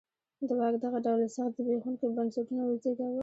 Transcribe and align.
د 0.47 0.49
واک 0.59 0.75
دغه 0.83 0.99
ډول 1.05 1.21
سخت 1.35 1.53
زبېښونکي 1.57 2.05
بنسټونه 2.15 2.61
وزېږول. 2.65 3.15